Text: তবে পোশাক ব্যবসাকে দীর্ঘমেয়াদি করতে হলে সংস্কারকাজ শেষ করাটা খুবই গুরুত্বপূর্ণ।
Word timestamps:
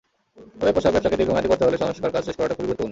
তবে 0.59 0.71
পোশাক 0.75 0.91
ব্যবসাকে 0.95 1.19
দীর্ঘমেয়াদি 1.19 1.49
করতে 1.51 1.63
হলে 1.65 1.77
সংস্কারকাজ 1.83 2.21
শেষ 2.27 2.35
করাটা 2.39 2.55
খুবই 2.55 2.67
গুরুত্বপূর্ণ। 2.67 2.79